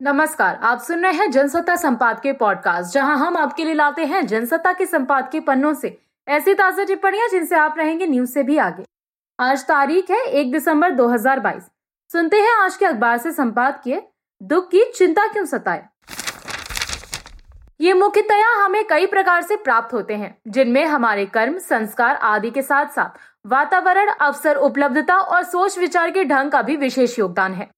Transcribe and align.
नमस्कार, 0.00 0.58
आप 0.62 0.80
सुन 0.80 1.00
रहे 1.02 1.12
हैं 1.12 1.30
जनसत्ता 1.30 1.74
संपादकीय 1.76 2.32
पॉडकास्ट 2.32 2.94
जहाँ 2.94 3.16
हम 3.18 3.36
आपके 3.36 3.64
लिए 3.64 3.74
लाते 3.74 4.04
हैं 4.04 4.26
जनसत्ता 4.26 4.72
के 4.72 4.86
संपादकीय 4.86 5.40
पन्नों 5.40 5.72
से 5.74 5.88
ऐसी 6.26 6.52
ताज़ा 6.54 6.84
टिप्पणियाँ 6.84 7.28
जिनसे 7.28 7.54
आप 7.54 7.74
रहेंगे 7.78 8.06
न्यूज़ 8.06 8.30
से 8.30 8.42
भी 8.42 8.58
आगे। 8.58 8.84
आज 9.38 9.64
तारीख 9.64 10.10
है 10.10 10.20
एक 10.22 10.52
दिसंबर 10.52 10.90
2022 10.90 11.62
सुनते 12.10 12.36
हैं 12.36 12.54
आज 12.56 12.76
के 12.76 12.86
अखबार 12.86 13.18
से 13.18 13.32
संपादकीय 13.32 14.02
दुख 14.40 14.68
की 14.70 14.84
चिंता 14.94 15.26
क्यों 15.26 15.44
सताए। 15.44 15.82
ये 17.80 17.92
मुख्यतया 17.92 18.54
हमें 18.64 18.84
कई 18.86 19.06
प्रकार 19.06 19.42
से 19.42 19.56
प्राप्त 19.56 19.94
होते 19.94 20.14
हैं, 20.14 20.36
जिनमें 20.48 20.84
हमारे 20.84 21.26
कर्म, 21.26 21.58
संस्कार 21.58 22.14
आदि 22.14 22.50
के 22.50 22.62
साथ 22.62 22.86
साथ 22.86 23.18
वातावरण, 23.46 24.10
अवसर, 24.10 24.56
उपलब्धता 24.56 25.16
और 25.16 25.42
सोच 25.42 25.78
विचार 25.78 26.10
के 26.10 26.24
ढंग 26.24 26.50
का 26.50 26.62
भी 26.62 26.76
विशेष 26.76 27.18
योगदान 27.18 27.54
है। 27.54 27.68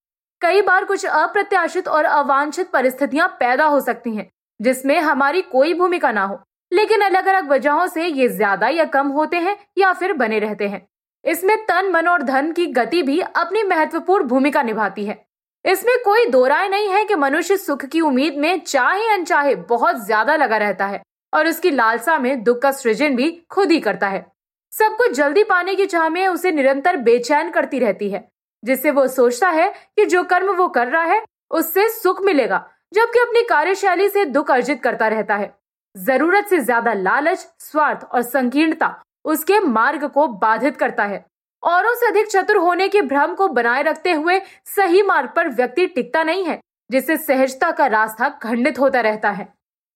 कई 0.43 0.61
बार 0.63 0.85
कुछ 0.85 1.05
अप्रत्याशित 1.07 1.89
और 1.89 2.05
अवांछित 2.05 2.71
परिस्थितियाँ 2.71 3.29
पैदा 3.41 3.65
हो 3.65 3.81
सकती 3.81 4.15
हैं, 4.17 4.31
जिसमें 4.61 4.99
हमारी 4.99 5.43
कोई 5.43 5.75
भूमिका 5.75 6.13
ना 6.13 6.25
हो। 6.25 6.39
लेकिन 6.73 7.01
अलग 7.01 7.27
अलग 7.27 7.51
वजहों 7.51 7.87
से 7.87 8.07
ये 8.07 8.29
ज़्यादा 8.29 8.69
या 8.69 8.85
कम 8.87 9.09
होते 9.09 9.37
हैं 9.37 9.57
या 9.79 9.93
फिर 9.93 10.13
बने 10.13 10.39
रहते 10.39 10.69
हैं। 10.69 10.87
इसमें 11.25 11.57
तन, 11.67 11.91
मन 11.93 12.09
और 12.09 12.23
धन 12.23 12.53
की 12.53 12.67
गति 12.69 13.03
भी 13.03 13.21
अपनी 13.21 13.63
महत्वपूर्ण 13.63 14.27
भूमिका 14.27 14.63
निभाती 14.63 15.05
है। 15.07 15.19
इसमें 15.65 15.97
कोई 16.05 16.27
दो 16.27 16.47
राय 16.47 16.69
नहीं 16.69 16.89
है 16.89 17.05
कि 17.05 17.15
मनुष्य 17.17 17.57
सुख 17.57 17.85
की 17.85 18.01
उम्मीद 18.01 18.37
में 18.37 18.61
चाहे 18.61 19.13
अनचाहे 19.15 19.55
बहुत 19.69 20.05
ज़्यादा 20.07 20.37
लगा 20.37 20.57
रहता 20.57 20.87
है 20.87 21.03
और 21.33 21.49
उसकी 21.49 21.71
लालसा 21.71 22.19
में 22.19 22.43
दुख 22.45 22.63
का 22.63 22.71
सृजन 22.73 23.17
भी 23.17 23.31
खुद 23.51 23.73
ही 23.73 23.81
करता 23.81 24.09
है। 24.09 24.25
सब 24.73 24.97
कुछ 24.97 25.13
जल्दी 25.13 25.45
पाने 25.45 25.75
की 25.75 25.87
चाह 25.87 26.09
में 26.09 26.27
उसे 26.29 26.53
निरंतर 26.53 26.97
बेचैन 26.99 27.51
करती 27.51 27.79
रहती 27.79 28.11
है। 28.11 28.29
जिससे 28.63 28.91
वो 28.91 29.07
सोचता 29.09 29.49
है 29.49 29.69
कि 29.97 30.05
जो 30.07 30.23
कर्म 30.25 30.55
वो 30.57 30.69
कर 30.69 30.89
रहा 30.89 31.05
है, 31.05 31.23
उससे 31.51 31.89
सुख 31.91 32.23
मिलेगा, 32.23 32.67
जबकि 32.95 33.21
अपनी 33.21 33.43
कार्यशैली 33.43 34.09
से 34.09 34.25
दुख 34.25 34.51
अर्जित 34.51 34.83
करता 34.83 35.09
रहता 35.09 35.37
है। 35.37 35.53
ज़रूरत 35.95 36.47
से 36.47 36.59
ज़्यादा 36.59 36.93
लालच, 36.93 37.47
स्वार्थ 37.61 38.05
और 38.05 38.23
संकीर्णता 38.23 38.95
उसके 39.25 39.59
मार्ग 39.61 40.07
को 40.07 40.27
बाधित 40.29 40.77
करता 40.77 41.05
है। 41.05 41.25
औरों 41.63 41.95
से 41.95 42.07
अधिक 42.07 42.27
चतुर 42.27 42.57
होने 42.57 42.89
के 42.89 43.01
भ्रम 43.03 43.35
को 43.35 43.49
बनाए 43.49 43.83
रखते 43.83 44.13
हुए 44.13 44.41
सही 44.67 45.03
मार्ग 45.03 45.31
पर 45.37 45.49
व्यक्ति 45.49 45.87
टिकता 45.87 46.23
नहीं 46.23 46.45
है, 46.45 46.59
जिससे 46.91 47.17
सहजता 47.17 47.71
का 47.71 47.87
रास्ता 47.87 48.29
खंडित 48.43 48.79
होता 48.79 49.01
रहता 49.01 49.31
है। 49.31 49.49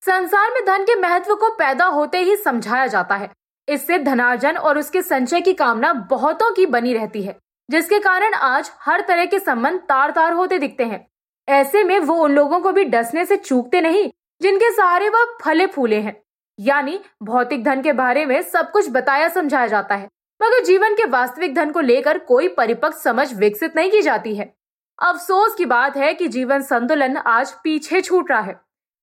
संसार 0.03 0.51
में 0.51 0.65
धन 0.67 0.85
के 0.85 0.95
महत्व 0.95 1.35
को 1.35 1.49
पैदा 1.51 1.85
होते 1.85 2.19
ही 2.19 2.37
समझाया 2.37 2.87
जाता 2.87 3.15
है। 3.15 3.31
इससे 3.69 3.99
धनार्जन 3.99 4.57
और 4.57 4.79
उसके 4.79 5.03
संचय 5.03 5.41
की 5.41 5.53
कामना 5.53 5.93
बहुतों 6.11 6.53
की 6.55 6.67
बनी 6.67 6.93
रहती 6.95 7.23
है। 7.23 7.37
जिसके 7.69 7.99
कारण 7.99 8.35
आज 8.35 8.71
हर 8.81 9.01
तरह 9.01 9.25
के 9.25 9.39
संबंध 9.39 9.81
तार 9.81 10.11
तार 10.11 10.33
होते 10.33 10.59
दिखते 10.59 10.85
हैं। 10.85 11.07
ऐसे 11.49 11.85
में 11.85 11.99
वो 12.01 12.15
उन 12.15 12.33
लोगों 12.33 12.61
को 12.61 12.73
भी 12.73 12.85
डसने 12.85 13.25
से 13.25 13.37
चूकते 13.37 13.81
नहीं, 13.81 14.11
जिनके 14.41 14.71
सहारे 14.73 15.09
वह 15.09 15.37
फले 15.43 15.67
फूले 15.67 16.01
हैं। 16.01 16.17
यानी 16.59 17.01
भौतिक 17.23 17.65
धन 17.65 17.83
के 17.83 17.93
बारे 17.93 18.25
में 18.27 18.41
सब 18.43 18.71
कुछ 18.71 18.91
बताया 18.91 19.29
समझाया 19.29 19.67
जाता 19.67 19.95
है, 19.95 20.09
मगर 20.41 20.65
जीवन 20.65 20.95
के 20.95 21.05
वास्तविक 21.05 21.55
धन 21.55 21.71
को 21.71 21.81
लेकर 21.81 22.19
कोई 22.19 22.49
परिपक्व 22.49 22.99
समझ 22.99 23.33
विकसित 23.35 23.77
नहीं 23.77 23.91
की 23.91 24.03
जाती 24.03 24.35
है। 24.35 24.53
अफसोस 24.99 25.55
की 25.55 25.65
बात 25.65 25.97
है 25.97 26.13
कि 26.15 26.29
जीवन 26.29 26.63
संतुलन 26.63 27.17
आज 27.17 27.53
पीछे 27.65 28.01
छूट 28.01 28.31
रहा 28.31 28.41
है। 28.41 28.53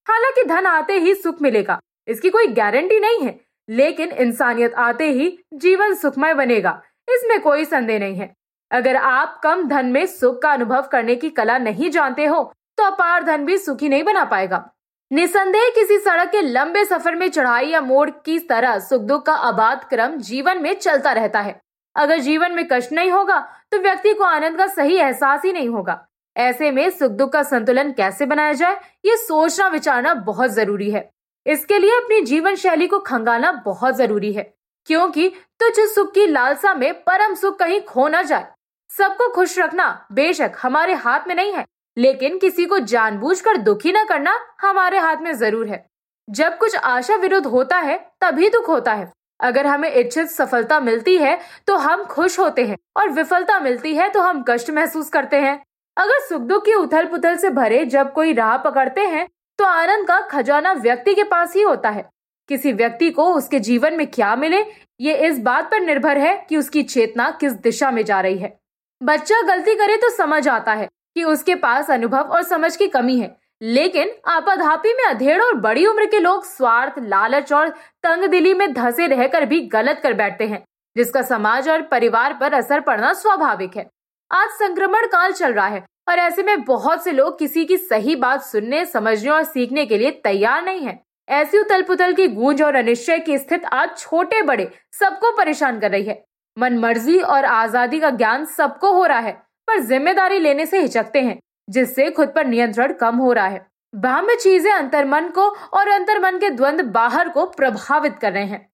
हालाँकि 0.07 0.43
धन 0.43 0.65
आते 0.65 0.93
ही 0.93 1.13
सुख 1.15 1.41
मिलेगा, 1.41 1.79
इसकी 2.07 2.29
कोई 2.29 2.47
गारंटी 2.47 2.99
नहीं 2.99 3.19
है, 3.19 3.39
लेकिन 3.69 4.11
इंसानियत 4.11 4.73
आते 4.73 5.09
ही 5.09 5.37
जीवन 5.53 5.93
सुखमय 5.93 6.33
बनेगा, 6.33 6.81
इसमें 7.07 7.39
कोई 7.41 7.65
संदेह 7.65 7.99
नहीं 7.99 8.15
है। 8.15 8.35
अगर 8.71 8.95
आप 8.95 9.39
कम 9.43 9.67
धन 9.67 9.85
में 9.87 10.05
सुख 10.07 10.41
का 10.41 10.51
अनुभव 10.51 10.87
करने 10.91 11.15
की 11.15 11.29
कला 11.31 11.57
नहीं 11.59 11.89
जानते 11.91 12.25
हो 12.25 12.43
तो 12.77 12.83
अपार 12.83 13.23
धन 13.23 13.45
भी 13.45 13.57
सुखी 13.57 13.89
नहीं 13.89 14.03
बना 14.03 14.23
पाएगा। 14.25 14.69
निसंदेह 15.11 15.69
किसी 15.75 15.97
सड़क 15.99 16.29
के 16.31 16.41
लंबे 16.41 16.83
सफ़र 16.85 17.15
में 17.15 17.29
चढ़ाई 17.29 17.67
या 17.67 17.81
मोड़ 17.81 18.09
की 18.25 18.37
तरह 18.41 18.77
सुख 18.79 19.01
दुख 19.03 19.25
का 19.25 19.33
आबाद 19.33 19.83
क्रम 19.83 20.15
जीवन 20.19 20.61
में 20.61 20.73
चलता 20.75 21.11
रहता 21.13 21.39
है। 21.41 21.59
अगर 21.95 22.19
जीवन 22.19 22.53
में 22.53 22.67
कष्ट 22.67 22.91
नहीं 22.91 23.11
होगा 23.11 23.39
तो 23.71 23.79
व्यक्ति 23.79 24.13
को 24.13 24.23
आनंद 24.23 24.57
का 24.57 24.67
सही 24.67 24.95
एहसास 24.97 25.41
ही 25.45 25.51
नहीं 25.53 25.69
होगा। 25.69 26.05
ऐसे 26.35 26.69
में 26.71 26.89
सुख 26.89 27.11
दुख 27.11 27.31
का 27.31 27.41
संतुलन 27.43 27.91
कैसे 27.91 28.25
बनाया 28.25 28.53
जाए, 28.53 28.75
ये 29.05 29.15
सोचना 29.17 29.67
विचारना 29.67 30.13
बहुत 30.23 30.51
ज़रूरी 30.51 30.89
है। 30.91 31.09
इसके 31.45 31.79
लिए 31.79 31.91
अपनी 31.93 32.21
जीवन 32.21 32.55
शैली 32.55 32.87
को 32.87 32.99
खंगाना 33.01 33.51
बहुत 33.65 33.95
ज़रूरी 33.95 34.31
है, 34.33 34.43
क्योंकि 34.87 35.27
तुझ 35.59 35.73
सुख 35.89 36.13
की 36.13 36.27
लालसा 36.27 36.73
में 36.73 36.93
परम 37.03 37.33
सुख 37.35 37.57
कहीं 37.59 37.81
खो 37.83 38.07
ना 38.07 38.21
जाए। 38.23 38.47
सबको 38.97 39.27
खुश 39.29 39.57
रखना 39.59 39.85
बेशक 40.11 40.57
हमारे 40.61 40.93
हाथ 40.95 41.27
में 41.27 41.33
नहीं 41.35 41.53
है, 41.53 41.65
लेकिन 41.97 42.37
किसी 42.37 42.65
को 42.65 42.79
जानबूझकर 42.81 43.57
दुखी 43.59 43.91
न 43.91 44.03
करना 44.05 44.37
हमारे 44.61 44.97
हाथ 44.99 45.17
में 45.17 45.31
ज़रूर 45.33 45.67
है। 45.67 45.85
जब 46.27 46.57
कुछ 46.57 46.75
आशा 46.75 47.15
विरुद्ध 47.17 47.45
होता 47.47 47.77
है, 47.77 47.97
तभी 48.21 48.49
दुख 48.49 48.69
होता 48.69 48.93
है। 48.93 49.11
अगर 49.39 49.67
हमें 49.67 49.91
इच्छित 49.91 50.27
सफलता 50.27 50.79
मिलती 50.79 51.17
है 51.17 51.39
तो 51.67 51.75
हम 51.77 52.03
खुश 52.05 52.39
होते 52.39 52.65
हैं, 52.65 52.77
और 52.97 53.09
विफलता 53.09 53.59
मिलती 53.59 53.95
है 53.95 54.09
तो 54.09 54.21
हम 54.21 54.43
कष्ट 54.49 54.69
महसूस 54.71 55.09
करते 55.09 55.37
हैं। 55.37 55.61
अगर 55.97 56.19
सुख 56.21 56.41
दुख 56.43 56.65
की 56.65 56.73
उथल 56.73 57.05
पुथल 57.07 57.37
से 57.37 57.49
भरे 57.51 57.83
जब 57.87 58.11
कोई 58.13 58.33
राह 58.33 58.55
पकड़ते 58.59 59.01
हैं 59.03 59.27
तो 59.59 59.65
आनंद 59.65 60.07
का 60.07 60.19
खजाना 60.29 60.73
व्यक्ति 60.75 61.13
के 61.15 61.23
पास 61.25 61.55
ही 61.55 61.61
होता 61.61 61.89
है। 61.89 62.09
किसी 62.49 62.71
व्यक्ति 62.73 63.09
को 63.11 63.33
उसके 63.33 63.59
जीवन 63.61 63.93
में 63.93 64.05
क्या 64.07 64.35
मिले, 64.35 64.65
ये 64.99 65.15
इस 65.27 65.39
बात 65.41 65.71
पर 65.71 65.79
निर्भर 65.81 66.17
है 66.17 66.35
कि 66.49 66.57
उसकी 66.57 66.83
चेतना 66.85 67.29
किस 67.31 67.53
दिशा 67.53 67.91
में 67.91 68.03
जा 68.05 68.19
रही 68.21 68.37
है। 68.37 68.59
बच्चा 69.01 69.41
गलती 69.41 69.75
करे 69.75 69.95
तो 69.97 70.09
समझ 70.09 70.47
आता 70.47 70.73
है 70.73 70.87
कि 71.15 71.23
उसके 71.23 71.55
पास 71.55 71.89
अनुभव 71.91 72.17
और 72.17 72.43
समझ 72.43 72.75
की 72.75 72.87
कमी 72.87 73.17
है। 73.19 73.35
लेकिन 73.61 74.11
आपाधापी 74.27 74.93
में 74.93 75.03
अधेड़ 75.03 75.41
और 75.43 75.53
बड़ी 75.53 75.85
उम्र 75.85 76.05
के 76.05 76.19
लोग 76.19 76.45
स्वार्थ, 76.45 76.93
लालच 76.99 77.53
और 77.53 77.69
तंग 78.03 78.23
दिली 78.23 78.53
में 78.53 78.73
धसे 78.73 79.07
रहकर 79.07 79.45
भी 79.45 79.59
गलत 79.67 79.99
कर 80.03 80.13
बैठते 80.13 80.47
हैं, 80.47 80.63
जिसका 80.95 81.21
समाज 81.21 81.69
और 81.69 81.81
परिवार 81.81 82.33
पर 82.33 82.53
असर 82.53 82.79
पड़ना 82.79 83.13
स्वाभाविक 83.13 83.77
है। 83.77 83.89
आज 84.31 84.49
संक्रमण 84.49 85.07
काल 85.07 85.31
चल 85.31 85.53
रहा 85.53 85.67
है 85.67 85.83
और 86.09 86.19
ऐसे 86.19 86.43
में 86.43 86.63
बहुत 86.63 87.03
से 87.03 87.11
लोग 87.11 87.39
किसी 87.39 87.65
की 87.65 87.77
सही 87.77 88.15
बात 88.15 88.43
सुनने, 88.43 88.85
समझने 88.85 89.29
और 89.29 89.43
सीखने 89.43 89.85
के 89.85 89.97
लिए 89.97 90.11
तैयार 90.23 90.63
नहीं 90.63 90.81
है। 90.81 90.99
ऐसी 91.29 91.57
उथल 91.57 91.81
पुथल 91.81 92.13
की 92.13 92.27
गूंज 92.27 92.61
और 92.61 92.75
अनिश्चय 92.75 93.19
की 93.19 93.37
स्थिति 93.37 93.67
आज 93.73 93.97
छोटे 93.97 94.41
बड़े 94.41 94.71
सबको 94.99 95.37
परेशान 95.37 95.79
कर 95.79 95.91
रही 95.91 96.03
है। 96.03 96.23
मन 96.57 96.77
मर्ज़ी 96.77 97.19
और 97.19 97.45
आज़ादी 97.45 97.99
का 97.99 98.09
ज्ञान 98.11 98.45
सबको 98.47 98.91
हो 98.93 99.05
रहा 99.05 99.19
है, 99.19 99.31
पर 99.67 99.79
ज़िम्मेदारी 99.81 100.39
लेने 100.39 100.65
से 100.65 100.81
हिचकते 100.81 101.21
हैं, 101.21 101.37
जिससे 101.67 102.09
खुद 102.11 102.31
पर 102.35 102.45
नियंत्रण 102.47 102.93
कम 102.93 103.15
हो 103.15 103.31
रहा 103.33 103.47
है। 103.47 103.65
बाह्य 103.93 104.35
चीज़ें 104.35 104.71
अंतर्मन 104.71 105.27
को 105.29 105.47
और 105.69 105.87
अंतर्मन 105.89 106.37
के 106.37 106.49
द्वंद 106.49 106.81
बाहर 106.91 107.29
को 107.29 107.45
प्रभावित 107.47 108.17
कर 108.21 108.31
रहे 108.33 108.45
हैं। 108.45 108.67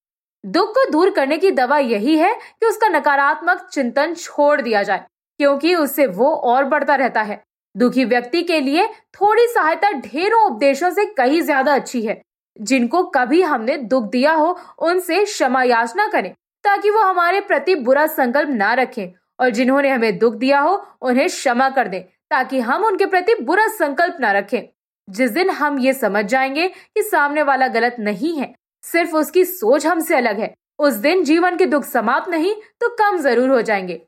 दुख 0.44 0.69
को 0.69 0.89
दूर 0.91 1.09
करने 1.09 1.38
की 1.38 1.51
दवा 1.51 1.77
यही 1.79 2.18
है 2.18 2.33
कि 2.33 2.65
उसका 2.65 2.88
नकारात्मक 2.89 3.68
चिंतन 3.71 4.13
छोड़ 4.13 4.62
दिया 4.62 4.83
जाए, 4.83 5.06
क्योंकि 5.39 5.73
उससे 5.75 6.06
वो 6.07 6.30
और 6.30 6.65
बढ़ता 6.65 6.95
रहता 6.95 7.21
है। 7.21 7.41
दुखी 7.75 8.06
व्यक्ति 8.06 8.41
के 8.44 8.59
लिए 8.59 8.88
थोड़ी 9.15 9.47
सहायता 9.47 9.91
ढेरों 9.91 10.44
उपदेशों 10.45 10.89
से 10.91 11.06
कहीं 11.07 11.41
ज़्यादा 11.41 11.73
अच्छी 11.75 12.01
है। 12.01 12.21
जिनको 12.59 13.03
कभी 13.06 13.41
हमने 13.44 13.77
दुख 13.80 14.09
दिया 14.12 14.31
हो, 14.33 14.57
उनसे 14.80 15.23
क्षमा 15.25 15.63
याचना 15.63 16.07
करें 16.07 16.33
ताकि 16.67 16.89
वो 16.89 17.01
हमारे 17.01 17.39
प्रति 17.41 17.75
बुरा 17.77 18.05
संकल्प 18.07 18.49
ना 18.49 18.73
रखें 18.73 19.07
और 19.39 19.49
जिन्होंने 19.49 19.89
हमें 19.89 20.17
दुख 20.19 20.33
दिया 20.35 20.59
हो, 20.59 20.75
उन्हें 21.01 21.27
क्षमा 21.27 21.69
कर 21.69 21.87
दें, 21.87 22.01
ताकि 22.31 22.59
हम 22.59 22.83
उनके 22.85 23.05
प्रति 23.05 23.35
बुरा 23.41 23.67
संकल्प 23.69 24.17
न 24.21 24.31
रखें। 24.33 24.61
जिस 25.07 25.31
दिन 25.31 25.49
हम 25.49 25.77
ये 25.79 25.93
समझ 25.93 26.23
जाएँगे 26.25 26.67
कि 26.67 27.01
सामने 27.01 27.43
वाला 27.43 27.67
गलत 27.69 27.95
नहीं 27.99 28.35
है, 28.37 28.53
सिर्फ़ 28.83 29.15
उसकी 29.15 29.43
सोच 29.45 29.85
हमसे 29.85 30.15
अलग 30.15 30.39
है, 30.39 30.53
उस 30.79 30.93
दिन 30.95 31.23
जीवन 31.23 31.55
के 31.57 31.65
दुख 31.65 31.83
समाप्त 31.83 32.29
नहीं 32.29 32.53
तो 32.81 32.89
कम 32.95 33.17
ज़रूर 33.19 33.49
हो 33.49 33.61
जाएँगे। 33.61 34.01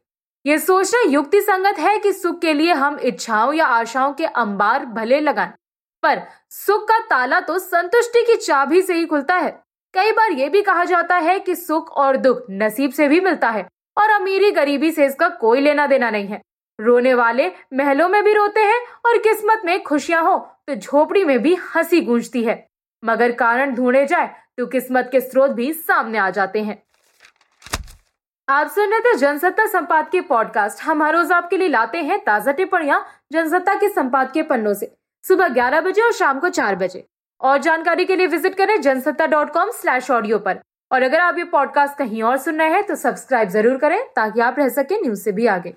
ये 0.46 0.58
सोचना 0.60 1.02
युक्ति 1.12 1.42
संगत 1.42 1.80
है 1.80 1.98
कि 2.00 2.12
सुख 2.14 2.40
के 2.42 2.54
लिए 2.54 2.74
हम 2.74 3.00
इच्छाओं 3.00 3.54
या 3.54 3.66
आशाओं 3.68 4.14
के 4.14 4.26
अंबार 4.26 4.86
भले 4.88 5.20
लगाएँ, 5.22 5.54
पर 6.04 6.22
सुख 6.50 6.88
का 6.88 7.00
ताला 7.00 7.40
तो 7.40 7.58
संतुष्टि 7.60 8.24
की 8.24 8.36
चाबी 8.38 8.82
से 8.82 8.94
ही 8.94 9.06
खुलता 9.06 9.36
है। 9.36 9.58
कई 9.94 10.12
बार 10.12 10.32
ये 10.32 10.50
भी 10.50 10.62
कहा 10.62 10.84
जाता 10.86 11.16
है 11.18 11.40
कि 11.40 11.56
सुख 11.56 11.90
और 11.98 12.18
दुख 12.18 12.46
नसीब 12.52 12.92
से 12.92 13.08
भी 13.08 13.20
मिलता 13.20 13.50
है 13.50 13.66
और 13.98 14.10
अमीरी 14.12 14.52
गरीबी 14.52 14.92
से 14.92 15.06
इसका 15.06 15.30
कोई 15.30 15.62
लेना 15.62 15.88
देना 15.88 16.10
नहीं 16.10 16.28
है। 16.28 16.42
रोने 16.80 17.14
वाले 17.14 17.48
महलों 17.74 18.08
में 18.10 18.24
भी 18.24 18.34
रोते 18.34 18.60
हैं 18.62 18.80
और 19.06 19.18
किस्मत 19.18 19.62
में 19.66 19.82
खुशियाँ 19.84 20.24
हो 20.24 20.38
तो 20.68 20.76
झोपड़ी 20.76 21.24
में 21.24 21.38
भी 21.40 21.56
हँसी 21.66 22.02
गूंजती 22.02 22.44
है। 22.44 22.66
मगर 23.04 23.32
कारण 23.32 23.76
ढूंढे 23.76 24.06
जाए 24.06 24.34
तो 24.58 24.66
किस्मत 24.68 25.10
के 25.12 25.22
स्रोत 25.22 25.52
भी 25.52 25.72
सामने 25.74 26.18
आ 26.18 26.30
जाते 26.30 26.64
हैं। 26.64 26.82
आप 28.48 28.70
सुन 28.70 28.92
रहे 28.92 29.00
थे 29.02 29.18
जनसत्ता 29.18 29.66
संपादकीय 29.68 30.22
पॉडकास्ट। 30.22 30.84
हम 30.84 31.04
हर 31.04 31.16
रोज 31.16 31.32
आपके 31.32 31.58
लिए 31.58 31.68
लाते 31.68 31.98
हैं 31.98 32.20
ताज़ा 32.24 32.52
टिप्पणियाँ 32.52 33.06
जनसत्ता 33.32 33.76
के 33.76 33.90
संपादकीय 33.90 34.44
पन्नों 34.44 34.74
से। 34.74 34.92
सुबह 35.24 35.48
11 35.50 35.82
बजे 35.82 36.02
और 36.02 36.12
शाम 36.14 36.40
को 36.40 36.50
4 36.50 36.76
बजे। 36.76 37.08
और 37.42 37.58
जानकारी 37.58 38.06
के 38.06 38.16
लिए 38.16 38.28
विज़िट 38.28 38.56
करें 38.56 38.80
Jansatta 38.82 39.26
dot 39.28 39.52
com 39.54 39.72
slash 39.72 40.10
audio 40.12 40.40
पर। 40.40 40.60
और 40.92 41.04
अगर 41.04 41.20
आप 41.20 41.38
ये 41.38 41.44
पॉडकास्ट 41.44 41.98
कहीं 41.98 42.24
और 42.24 42.38
सुन 42.38 42.60
रहे 42.60 42.70
हैं 42.70 42.86
तो 42.86 42.96
सब्सक्राइब 42.96 43.50
ज़रूर 43.50 43.78
करें 43.78 44.00
ताकि 44.16 44.40
आप 44.42 44.56
रह 44.60 44.70
सके 44.70 45.02
न्यूज़ 45.02 45.22
से 45.22 45.32
भी 45.32 45.46
आगे। 45.48 45.74